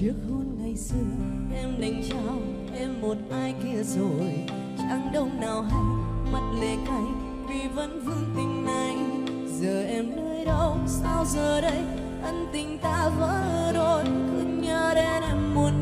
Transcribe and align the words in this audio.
Trước 0.00 0.14
hôn 0.30 0.44
ngày 0.58 0.76
xưa. 0.76 0.96
Em 1.54 1.80
đành 1.80 2.02
chào 2.10 2.38
em 2.78 3.00
một 3.00 3.16
ai 3.30 3.54
kia 3.62 3.82
rồi. 3.82 4.32
Chẳng 4.78 5.10
đông 5.14 5.40
nào 5.40 5.62
hay 5.62 5.82
mặt 6.32 6.52
lệ 6.60 6.76
cay, 6.86 7.02
vì 7.48 7.68
vẫn 7.74 8.00
vương 8.04 8.34
tình 8.36 8.64
này. 8.64 8.96
Giờ 9.60 9.84
em 9.84 10.16
nơi 10.16 10.44
đâu, 10.44 10.76
sao 10.86 11.24
giờ 11.24 11.60
đây? 11.60 11.80
Ân 12.22 12.46
tình 12.52 12.78
ta 12.78 13.10
vỡ 13.18 13.72
đôi, 13.74 14.04
cứ 14.04 14.44
nhớ 14.62 14.92
đến 14.94 15.22
em 15.22 15.54
muốn 15.54 15.72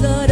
lost 0.00 0.31